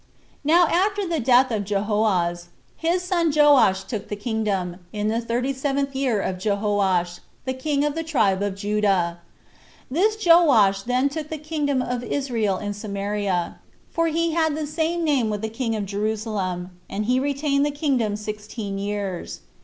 6. 0.37 0.39
Now 0.45 0.65
after 0.67 1.07
the 1.07 1.19
death 1.19 1.51
of 1.51 1.63
Jehoahaz, 1.63 2.47
his 2.75 3.03
son 3.03 3.31
Joash 3.35 3.83
took 3.83 4.07
the 4.07 4.15
kingdom, 4.15 4.77
in 4.91 5.09
the 5.09 5.21
thirty 5.21 5.53
seventh 5.53 5.93
year 5.95 6.19
of 6.19 6.39
Jehoash, 6.39 7.19
the 7.45 7.53
king 7.53 7.85
of 7.85 7.93
the 7.93 8.01
tribe 8.03 8.41
of 8.41 8.55
Judah. 8.55 9.19
This 9.91 10.17
Joash 10.25 10.81
then 10.81 11.07
took 11.07 11.29
the 11.29 11.37
kingdom 11.37 11.83
of 11.83 12.03
Israel 12.03 12.57
in 12.57 12.73
Samaria, 12.73 13.59
for 13.91 14.07
he 14.07 14.31
had 14.31 14.55
the 14.57 14.65
same 14.65 15.03
name 15.03 15.29
with 15.29 15.43
the 15.43 15.49
king 15.49 15.75
of 15.75 15.85
Jerusalem, 15.85 16.71
and 16.89 17.05
he 17.05 17.19
retained 17.19 17.63
the 17.63 17.69
kingdom 17.69 18.15
sixteen 18.15 18.79
years. 18.79 19.41